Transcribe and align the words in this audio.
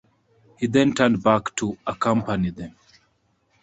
He 0.57 0.65
then 0.65 0.95
turned 0.95 1.21
back 1.21 1.55
to 1.57 1.77
accompany 1.85 2.49
them. 2.49 2.75